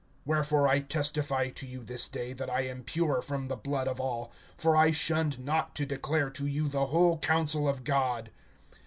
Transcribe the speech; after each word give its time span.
(26)Wherefore 0.27 0.67
I 0.67 0.79
testify 0.79 1.49
to 1.51 1.67
you 1.67 1.83
this 1.83 2.07
day, 2.07 2.33
that 2.33 2.49
I 2.49 2.61
am 2.61 2.81
pure 2.83 3.21
from 3.21 3.49
the 3.49 3.55
blood 3.55 3.87
of 3.87 4.01
all; 4.01 4.31
(27)for 4.57 4.75
I 4.75 4.89
shunned 4.89 5.37
not 5.37 5.75
to 5.75 5.85
declare 5.85 6.31
to 6.31 6.47
you 6.47 6.67
the 6.67 6.87
whole 6.87 7.19
counsel 7.19 7.69
of 7.69 7.83
God. 7.83 8.31